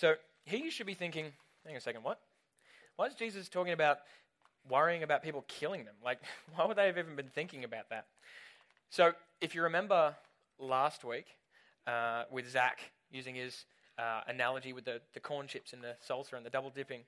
[0.00, 0.14] So
[0.44, 1.26] here you should be thinking,
[1.62, 2.18] hang on a second, what?
[2.96, 3.98] Why is Jesus talking about
[4.66, 5.94] worrying about people killing them?
[6.02, 6.20] Like,
[6.54, 8.06] why would they have even been thinking about that?
[8.88, 10.14] So if you remember
[10.58, 11.26] last week
[11.86, 12.78] uh, with Zach
[13.10, 13.66] using his
[13.98, 17.00] uh, analogy with the, the corn chips and the salsa and the double dipping,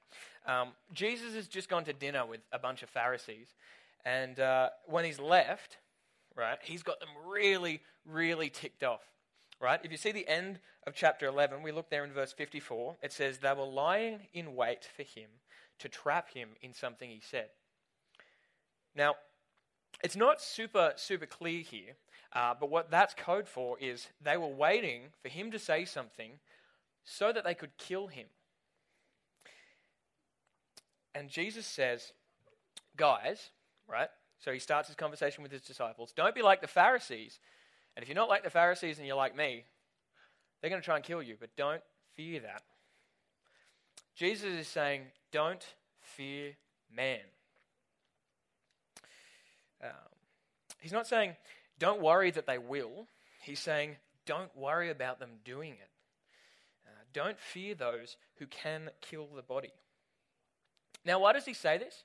[0.46, 3.54] um, Jesus has just gone to dinner with a bunch of Pharisees.
[4.04, 5.78] And uh, when he's left,
[6.36, 9.00] right, he's got them really, really ticked off
[9.62, 9.80] right?
[9.84, 13.12] If you see the end of chapter 11, we look there in verse 54, it
[13.12, 15.30] says, They were lying in wait for him
[15.78, 17.48] to trap him in something he said.
[18.94, 19.14] Now,
[20.02, 21.94] it's not super, super clear here,
[22.32, 26.32] uh, but what that's code for is they were waiting for him to say something
[27.04, 28.26] so that they could kill him.
[31.14, 32.12] And Jesus says,
[32.96, 33.50] Guys,
[33.88, 34.08] right?
[34.38, 36.12] So he starts his conversation with his disciples.
[36.14, 37.38] Don't be like the Pharisees
[37.96, 39.64] and if you're not like the Pharisees and you're like me,
[40.60, 41.82] they're going to try and kill you, but don't
[42.14, 42.62] fear that.
[44.14, 45.64] Jesus is saying, don't
[46.00, 46.52] fear
[46.94, 47.20] man.
[49.82, 49.90] Um,
[50.80, 51.34] he's not saying,
[51.78, 53.06] don't worry that they will.
[53.42, 53.96] He's saying,
[54.26, 55.90] don't worry about them doing it.
[56.86, 59.72] Uh, don't fear those who can kill the body.
[61.04, 62.04] Now, why does he say this?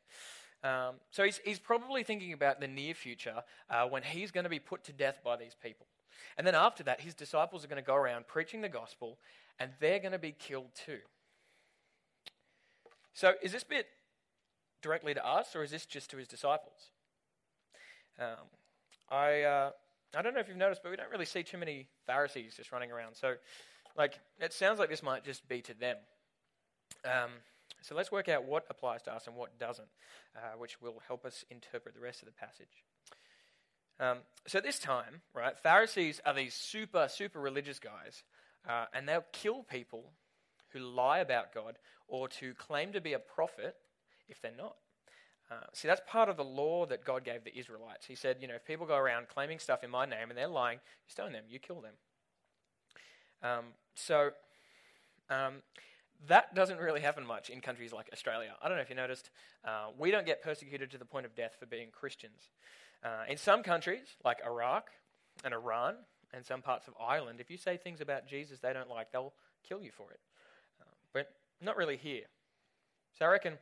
[0.63, 4.49] Um, so he's, he's probably thinking about the near future uh, when he's going to
[4.49, 5.85] be put to death by these people.
[6.37, 9.19] And then after that, his disciples are going to go around preaching the gospel,
[9.59, 10.99] and they're going to be killed too.
[13.13, 13.87] So is this bit
[14.81, 16.91] directly to us, or is this just to his disciples?
[18.19, 18.47] Um,
[19.09, 19.71] I, uh,
[20.15, 22.71] I don't know if you've noticed, but we don't really see too many Pharisees just
[22.71, 23.15] running around.
[23.15, 23.35] So,
[23.95, 25.97] like, it sounds like this might just be to them.
[27.05, 27.31] Um,
[27.81, 29.87] so let's work out what applies to us and what doesn't,
[30.35, 32.83] uh, which will help us interpret the rest of the passage.
[33.99, 38.23] Um, so this time, right, Pharisees are these super, super religious guys,
[38.67, 40.11] uh, and they'll kill people
[40.69, 43.75] who lie about God or to claim to be a prophet
[44.27, 44.75] if they're not.
[45.49, 48.05] Uh, see, that's part of the law that God gave the Israelites.
[48.05, 50.47] He said, you know, if people go around claiming stuff in my name and they're
[50.47, 51.93] lying, you stone them, you kill them.
[53.41, 54.31] Um, so,
[55.29, 55.61] um,
[56.25, 58.55] that doesn't really happen much in countries like Australia.
[58.61, 59.29] I don't know if you noticed,
[59.63, 62.49] uh, we don't get persecuted to the point of death for being Christians.
[63.03, 64.89] Uh, in some countries, like Iraq
[65.43, 65.95] and Iran
[66.33, 69.33] and some parts of Ireland, if you say things about Jesus they don't like, they'll
[69.67, 70.19] kill you for it.
[70.81, 71.29] Uh, but
[71.61, 72.25] not really here.
[73.17, 73.53] So I reckon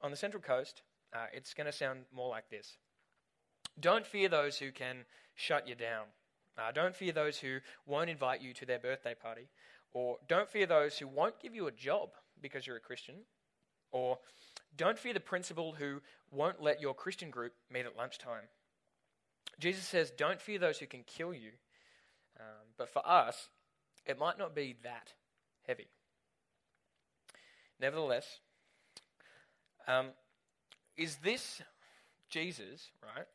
[0.00, 0.82] on the Central Coast,
[1.14, 2.76] uh, it's going to sound more like this
[3.80, 5.04] Don't fear those who can
[5.34, 6.06] shut you down.
[6.58, 9.48] Uh, don't fear those who won't invite you to their birthday party.
[9.94, 12.10] Or don't fear those who won't give you a job
[12.40, 13.16] because you're a Christian.
[13.90, 14.18] Or
[14.76, 18.48] don't fear the principal who won't let your Christian group meet at lunchtime.
[19.58, 21.50] Jesus says, don't fear those who can kill you.
[22.40, 23.48] Um, but for us,
[24.06, 25.12] it might not be that
[25.66, 25.88] heavy.
[27.78, 28.40] Nevertheless,
[29.86, 30.08] um,
[30.96, 31.60] is this
[32.30, 33.26] Jesus, right?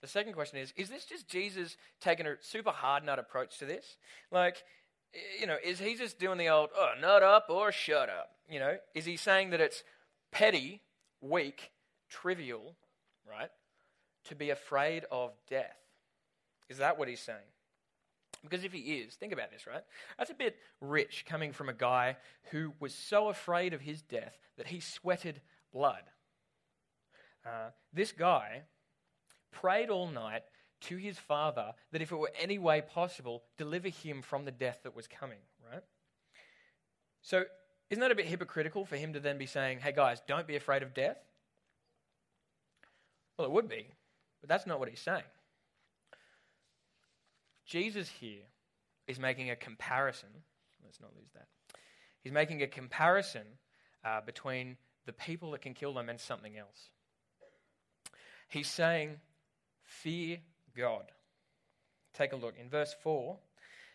[0.00, 3.66] The second question is Is this just Jesus taking a super hard nut approach to
[3.66, 3.96] this?
[4.30, 4.62] Like,
[5.40, 8.30] you know, is he just doing the old, oh, nut up or shut up?
[8.48, 9.82] You know, is he saying that it's
[10.30, 10.82] petty,
[11.20, 11.70] weak,
[12.08, 12.76] trivial,
[13.28, 13.50] right,
[14.24, 15.76] to be afraid of death?
[16.68, 17.38] Is that what he's saying?
[18.42, 19.82] Because if he is, think about this, right?
[20.16, 22.16] That's a bit rich coming from a guy
[22.50, 25.40] who was so afraid of his death that he sweated
[25.72, 26.02] blood.
[27.44, 28.62] Uh, this guy
[29.50, 30.42] prayed all night
[30.82, 34.80] to his father that if it were any way possible, deliver him from the death
[34.84, 35.38] that was coming,
[35.70, 35.82] right?
[37.22, 37.44] So,
[37.90, 40.56] isn't that a bit hypocritical for him to then be saying, hey guys, don't be
[40.56, 41.18] afraid of death?
[43.36, 43.86] Well, it would be,
[44.40, 45.24] but that's not what he's saying.
[47.66, 48.42] Jesus here
[49.06, 50.28] is making a comparison.
[50.84, 51.46] Let's not lose that.
[52.22, 53.46] He's making a comparison
[54.04, 54.76] uh, between
[55.06, 56.90] the people that can kill them and something else.
[58.48, 59.20] He's saying,
[59.84, 60.38] Fear
[60.76, 61.04] God.
[62.14, 62.54] Take a look.
[62.58, 63.38] In verse 4,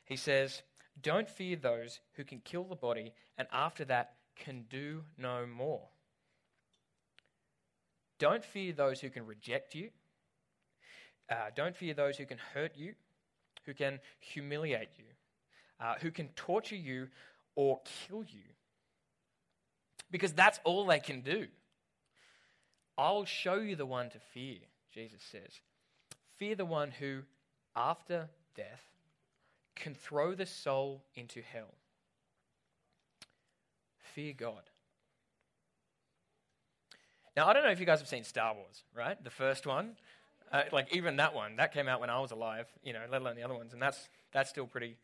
[0.06, 0.62] he says,
[1.02, 5.88] Don't fear those who can kill the body and after that can do no more.
[8.20, 9.90] Don't fear those who can reject you.
[11.30, 12.94] Uh, don't fear those who can hurt you,
[13.66, 15.06] who can humiliate you,
[15.80, 17.08] uh, who can torture you
[17.56, 18.44] or kill you.
[20.12, 21.48] Because that's all they can do.
[22.98, 24.60] I'll show you the one to fear,
[24.94, 25.60] Jesus says.
[26.38, 27.22] Fear the one who,
[27.76, 28.82] after death,
[29.76, 31.74] can throw the soul into hell.
[34.14, 34.62] Fear God.
[37.36, 39.22] Now, I don't know if you guys have seen Star Wars, right?
[39.22, 39.98] The first one.
[40.52, 43.22] Uh, like, even that one, that came out when I was alive, you know, let
[43.22, 43.74] alone the other ones.
[43.74, 44.96] And that's, that's still pretty,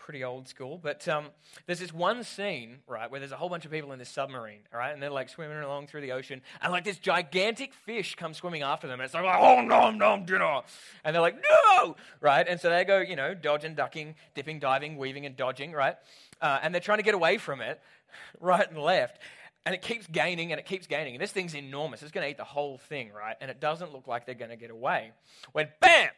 [0.00, 0.80] pretty old school.
[0.82, 1.26] But um,
[1.66, 4.60] there's this one scene, right, where there's a whole bunch of people in this submarine,
[4.72, 8.16] all right, and they're like swimming along through the ocean, and like this gigantic fish
[8.16, 10.62] comes swimming after them, and it's like, oh, nom, nom, dinner.
[11.04, 12.46] And they're like, no, right?
[12.48, 15.94] And so they go, you know, dodging, ducking, dipping, diving, weaving, and dodging, right?
[16.40, 17.80] Uh, and they're trying to get away from it,
[18.40, 19.20] right and left.
[19.66, 21.14] And it keeps gaining and it keeps gaining.
[21.14, 22.02] And this thing's enormous.
[22.02, 23.36] It's going to eat the whole thing, right?
[23.42, 25.12] And it doesn't look like they're going to get away.
[25.52, 26.08] When bam!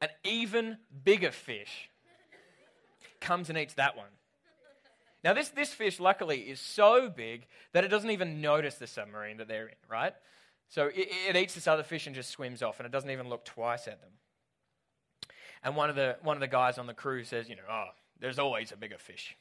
[0.00, 1.90] An even bigger fish
[3.20, 4.08] comes and eats that one.
[5.24, 9.38] Now, this, this fish, luckily, is so big that it doesn't even notice the submarine
[9.38, 10.14] that they're in, right?
[10.68, 13.28] So it, it, eats this other fish and just swims off, and it doesn't even
[13.28, 14.10] look twice at them.
[15.64, 17.86] And one of the, one of the guys on the crew says, you know, oh,
[18.20, 19.36] there's always a bigger fish,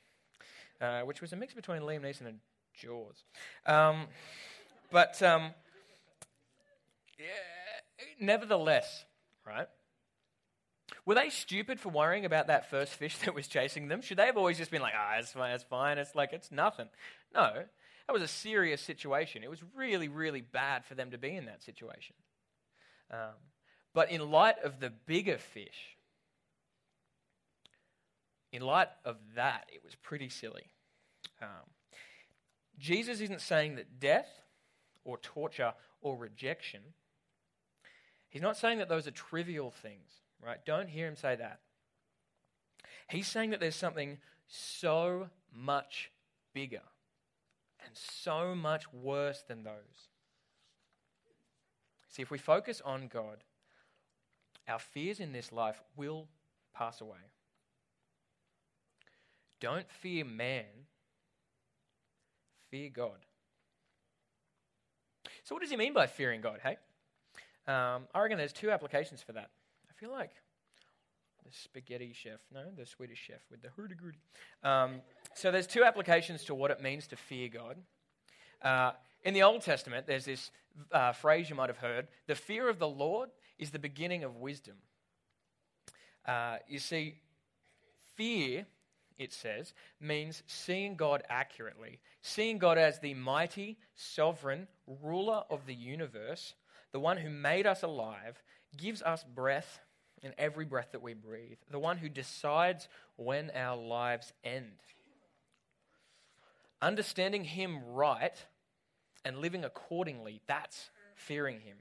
[0.82, 2.40] uh, which was a mix between Liam Neeson and
[2.74, 3.24] Jaws.
[3.66, 4.08] Um,
[4.92, 5.52] but um,
[7.20, 7.26] yeah,
[8.20, 9.06] nevertheless,
[9.46, 9.68] right?
[11.08, 14.02] Were they stupid for worrying about that first fish that was chasing them?
[14.02, 16.52] Should they have always just been like, ah, it's fine, it's fine, it's like, it's
[16.52, 16.90] nothing?
[17.34, 19.42] No, that was a serious situation.
[19.42, 22.14] It was really, really bad for them to be in that situation.
[23.10, 23.36] Um,
[23.94, 25.96] but in light of the bigger fish,
[28.52, 30.66] in light of that, it was pretty silly.
[31.42, 31.70] Um,
[32.78, 34.28] Jesus isn't saying that death
[35.06, 36.82] or torture or rejection,
[38.28, 40.12] he's not saying that those are trivial things
[40.44, 40.58] right?
[40.66, 41.60] Don't hear him say that.
[43.10, 44.18] He's saying that there's something
[44.48, 46.12] so much
[46.54, 46.82] bigger
[47.86, 50.10] and so much worse than those.
[52.10, 53.44] See, if we focus on God,
[54.68, 56.28] our fears in this life will
[56.74, 57.18] pass away.
[59.60, 60.66] Don't fear man,
[62.70, 63.26] fear God.
[65.44, 66.78] So, what does he mean by fearing God, hey?
[67.68, 69.50] Um, I reckon there's two applications for that
[69.98, 70.32] feel like
[71.44, 74.20] the spaghetti chef, no, the Swedish chef with the hurdy gurdy.
[74.64, 75.02] Um,
[75.34, 77.78] so there's two applications to what it means to fear God.
[78.62, 78.92] Uh,
[79.24, 80.52] in the Old Testament, there's this
[80.92, 84.36] uh, phrase you might have heard the fear of the Lord is the beginning of
[84.36, 84.76] wisdom.
[86.26, 87.16] Uh, you see,
[88.16, 88.66] fear,
[89.18, 94.68] it says, means seeing God accurately, seeing God as the mighty, sovereign
[95.02, 96.54] ruler of the universe,
[96.92, 98.44] the one who made us alive,
[98.76, 99.80] gives us breath
[100.24, 104.72] in every breath that we breathe, the one who decides when our lives end.
[106.82, 108.36] Understanding Him right
[109.24, 111.78] and living accordingly, that's fearing Him.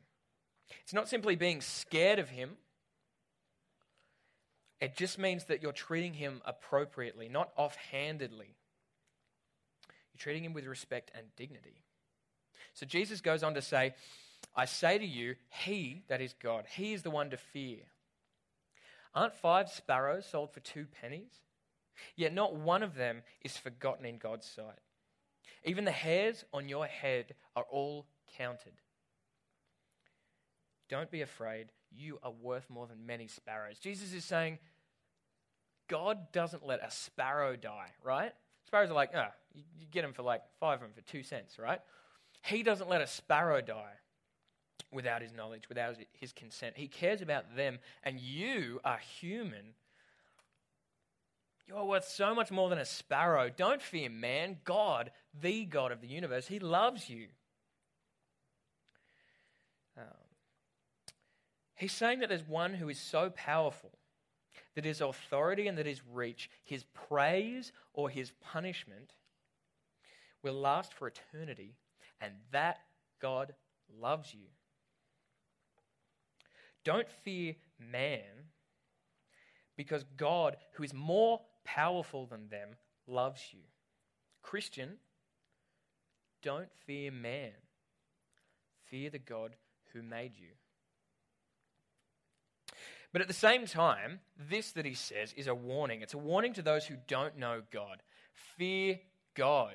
[0.82, 2.56] It's not simply being scared of Him,
[4.80, 8.54] it just means that you're treating Him appropriately, not offhandedly.
[10.12, 11.82] You're treating Him with respect and dignity.
[12.74, 13.94] So Jesus goes on to say,
[14.54, 17.78] I say to you, He, that is God, He is the one to fear.
[19.16, 21.32] Aren't five sparrows sold for two pennies?
[22.16, 24.78] Yet not one of them is forgotten in God's sight.
[25.64, 28.74] Even the hairs on your head are all counted.
[30.90, 31.72] Don't be afraid.
[31.90, 33.78] You are worth more than many sparrows.
[33.78, 34.58] Jesus is saying,
[35.88, 38.32] God doesn't let a sparrow die, right?
[38.66, 41.22] Sparrows are like, ah, oh, you get them for like five of them for two
[41.22, 41.80] cents, right?
[42.44, 43.94] He doesn't let a sparrow die
[44.92, 46.76] without his knowledge, without his consent.
[46.76, 49.74] He cares about them, and you are human.
[51.68, 53.50] You are worth so much more than a sparrow.
[53.54, 54.58] Don't fear man.
[54.64, 57.26] God, the God of the universe, He loves you.
[59.98, 60.04] Um,
[61.74, 63.92] he's saying that there's one who is so powerful
[64.74, 69.14] that his authority and that his reach, his praise or his punishment,
[70.42, 71.74] will last for eternity,
[72.20, 72.80] and that
[73.20, 73.54] God
[74.00, 74.48] loves you.
[76.86, 78.20] Don't fear man,
[79.76, 82.76] because God, who is more powerful than them,
[83.08, 83.58] loves you.
[84.40, 84.98] Christian,
[86.44, 87.50] don't fear man.
[88.84, 89.56] Fear the God
[89.92, 90.50] who made you.
[93.12, 96.02] But at the same time, this that he says is a warning.
[96.02, 98.00] It's a warning to those who don't know God.
[98.56, 99.00] Fear
[99.34, 99.74] God.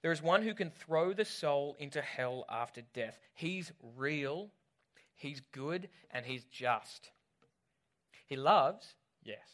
[0.00, 3.18] There is one who can throw the soul into hell after death.
[3.34, 4.48] He's real
[5.16, 7.10] He's good and he's just.
[8.26, 8.94] He loves,
[9.24, 9.46] yes.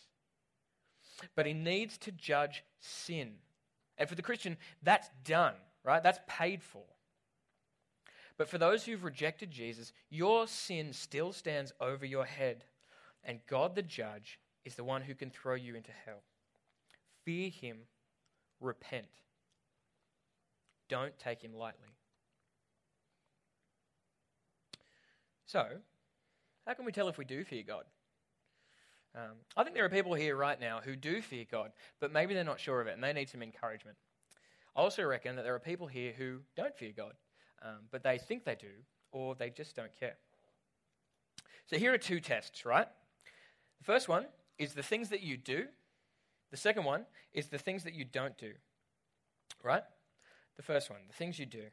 [1.34, 3.34] But he needs to judge sin.
[3.96, 5.54] And for the Christian, that's done,
[5.84, 6.02] right?
[6.02, 6.82] That's paid for.
[8.36, 12.64] But for those who've rejected Jesus, your sin still stands over your head.
[13.24, 16.22] And God the judge is the one who can throw you into hell.
[17.24, 17.76] Fear him,
[18.60, 19.06] repent.
[20.88, 21.94] Don't take him lightly.
[25.52, 25.66] So,
[26.66, 27.84] how can we tell if we do fear God?
[29.14, 32.32] Um, I think there are people here right now who do fear God, but maybe
[32.32, 33.98] they're not sure of it and they need some encouragement.
[34.74, 37.12] I also reckon that there are people here who don't fear God,
[37.60, 38.70] um, but they think they do,
[39.12, 40.16] or they just don't care.
[41.66, 42.88] So here are two tests, right?
[43.76, 44.24] The first one
[44.58, 45.66] is the things that you do,
[46.50, 47.04] the second one
[47.34, 48.52] is the things that you don't do,
[49.62, 49.84] right?
[50.56, 51.64] The first one, the things you do.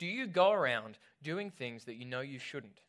[0.00, 2.80] Do you go around doing things that you know you shouldn't?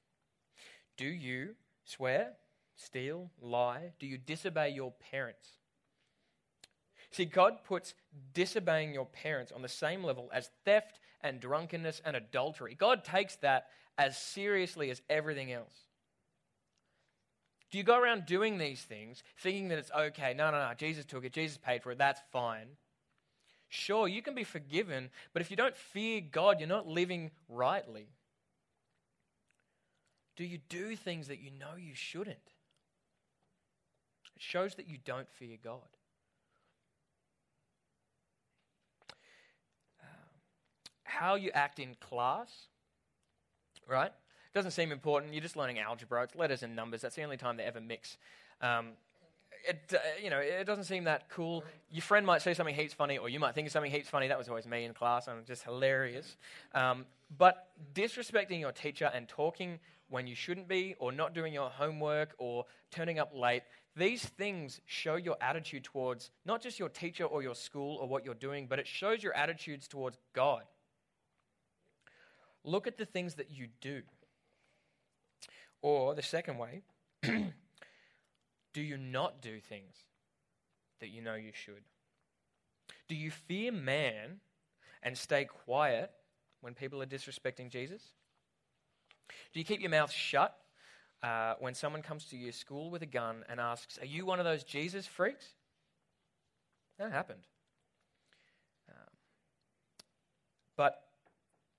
[0.98, 2.34] Do you swear,
[2.76, 3.94] steal, lie?
[4.00, 5.48] Do you disobey your parents?
[7.12, 7.94] See, God puts
[8.34, 12.76] disobeying your parents on the same level as theft and drunkenness and adultery.
[12.76, 15.74] God takes that as seriously as everything else.
[17.70, 20.34] Do you go around doing these things thinking that it's okay?
[20.36, 20.74] No, no, no.
[20.78, 21.34] Jesus took it.
[21.34, 21.98] Jesus paid for it.
[21.98, 22.68] That's fine.
[23.70, 28.06] Sure, you can be forgiven, but if you don't fear God, you're not living rightly.
[30.36, 32.38] Do you do things that you know you shouldn't?
[34.36, 35.82] It shows that you don't fear God.
[41.14, 42.68] how you act in class,
[43.88, 44.12] right?
[44.54, 45.34] Doesn't seem important.
[45.34, 46.24] You're just learning algebra.
[46.24, 47.02] It's letters and numbers.
[47.02, 48.18] That's the only time they ever mix.
[48.62, 48.90] Um,
[49.64, 51.64] it, uh, you know, it doesn't seem that cool.
[51.92, 54.28] Your friend might say something heaps funny, or you might think something heaps funny.
[54.28, 55.28] That was always me in class.
[55.28, 56.36] I'm just hilarious.
[56.74, 57.06] Um,
[57.38, 59.80] but disrespecting your teacher and talking
[60.10, 63.64] when you shouldn't be, or not doing your homework, or turning up late,
[63.96, 68.26] these things show your attitude towards not just your teacher or your school or what
[68.26, 70.64] you're doing, but it shows your attitudes towards God.
[72.64, 74.02] Look at the things that you do.
[75.82, 76.82] Or the second way,
[78.74, 79.96] do you not do things
[81.00, 81.84] that you know you should?
[83.08, 84.40] Do you fear man
[85.02, 86.12] and stay quiet
[86.62, 88.02] when people are disrespecting Jesus?
[89.54, 90.58] Do you keep your mouth shut
[91.22, 94.40] uh, when someone comes to your school with a gun and asks, Are you one
[94.40, 95.46] of those Jesus freaks?
[97.00, 97.44] That happened.
[98.90, 99.14] Um,
[100.78, 101.04] but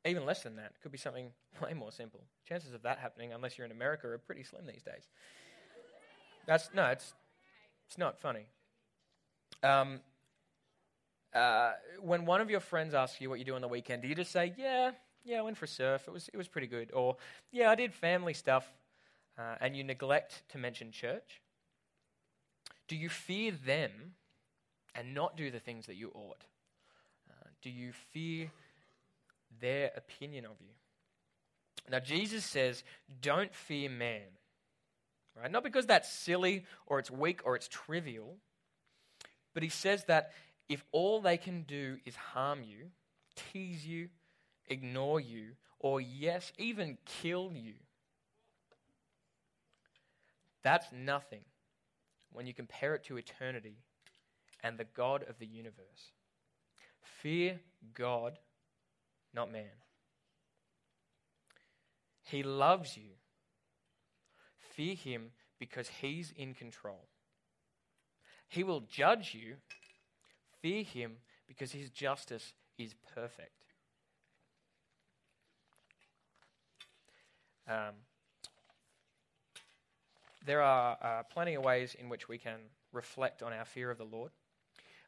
[0.07, 0.73] even less than that.
[0.83, 1.31] Could be something
[1.63, 2.21] way more simple.
[2.49, 5.09] Chances of that happening, unless you're in America, are pretty slim these days.
[6.47, 7.15] That's no, it's
[7.87, 8.47] it's not funny.
[9.63, 10.01] Um,
[11.35, 14.09] uh, when one of your friends asks you what you do on the weekend, do
[14.09, 14.93] you just say, "Yeah,
[15.25, 16.07] yeah, I went for a surf.
[16.07, 17.17] It was it was pretty good," or
[17.51, 18.67] "Yeah, I did family stuff,"
[19.39, 21.41] uh, and you neglect to mention church?
[22.89, 24.15] Do you fear them
[24.95, 26.45] and not do the things that you ought?
[27.31, 28.51] Uh, do you fear
[29.61, 30.73] their opinion of you.
[31.91, 32.83] Now, Jesus says,
[33.21, 34.23] don't fear man.
[35.41, 35.51] Right?
[35.51, 38.37] Not because that's silly or it's weak or it's trivial,
[39.53, 40.33] but he says that
[40.69, 42.87] if all they can do is harm you,
[43.53, 44.09] tease you,
[44.67, 47.75] ignore you, or yes, even kill you,
[50.63, 51.45] that's nothing
[52.33, 53.77] when you compare it to eternity
[54.63, 56.13] and the God of the universe.
[57.21, 57.61] Fear
[57.93, 58.39] God
[59.35, 59.65] not man.
[62.23, 63.11] He loves you.
[64.75, 67.07] Fear him because he's in control.
[68.49, 69.57] He will judge you.
[70.61, 71.13] Fear him
[71.47, 73.53] because his justice is perfect.
[77.69, 77.95] Um,
[80.45, 82.59] there are uh, plenty of ways in which we can
[82.93, 84.31] reflect on our fear of the Lord.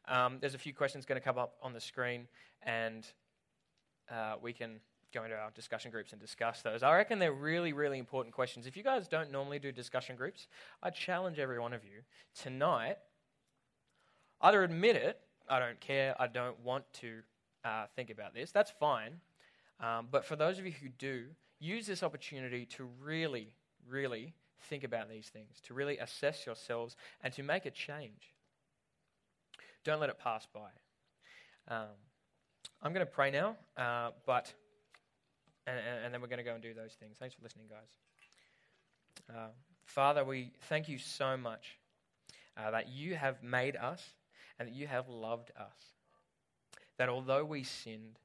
[0.07, 2.27] Um, there's a few questions going to come up on the screen,
[2.63, 3.05] and
[4.09, 4.79] uh, we can
[5.17, 6.83] go into our discussion groups and discuss those.
[6.83, 8.67] I reckon they're really, really important questions.
[8.67, 10.47] If you guys don't normally do discussion groups,
[10.83, 12.01] I challenge every one of you
[12.39, 12.97] tonight
[14.41, 15.19] either admit it,
[15.49, 17.19] I don't care, I don't want to
[17.65, 19.13] uh, think about this, that's fine.
[19.79, 21.25] Um, but for those of you who do,
[21.59, 23.55] use this opportunity to really,
[23.89, 24.33] really
[24.69, 28.33] think about these things, to really assess yourselves, and to make a change.
[29.83, 31.75] Don't let it pass by.
[31.75, 31.87] Um,
[32.81, 34.53] I'm going to pray now, uh, but
[35.67, 37.17] and, and, then we're going to go and do those things.
[37.19, 37.89] Thanks for listening, guys.
[39.29, 39.49] Uh,
[39.85, 41.77] Father, we thank you so much
[42.57, 44.01] uh, that you have made us
[44.57, 45.77] and that you have loved us.
[46.97, 48.19] That although we sinned,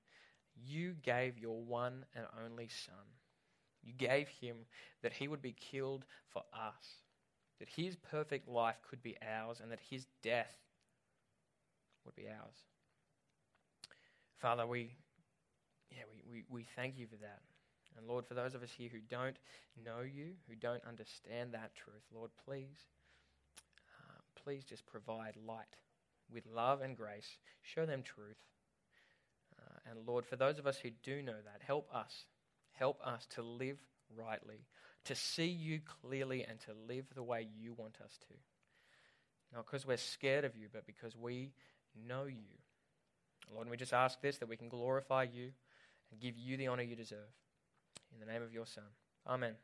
[0.56, 2.94] you gave your one and only Son.
[3.82, 4.56] You gave him
[5.02, 7.00] that he would be killed for us,
[7.58, 10.54] that his perfect life could be ours, and that his death
[12.04, 12.56] would be ours.
[14.38, 14.94] Father, we,
[15.96, 17.40] yeah, we, we, we thank you for that.
[17.96, 19.37] And Lord, for those of us here who don't
[19.84, 22.78] know you, who don't understand that truth, Lord, please,
[24.00, 25.76] uh, please just provide light
[26.32, 27.38] with love and grace.
[27.62, 28.38] Show them truth.
[29.58, 32.25] Uh, and Lord, for those of us who do know that, help us.
[32.72, 33.78] Help us to live
[34.16, 34.66] rightly,
[35.04, 38.34] to see you clearly, and to live the way you want us to.
[39.54, 41.52] not because we're scared of you, but because we
[42.08, 42.56] know you.
[43.52, 45.50] Lord, and we just ask this that we can glorify you
[46.12, 47.33] and give you the honor you deserve.
[48.12, 48.85] In the name of your Son.
[49.26, 49.54] Amen.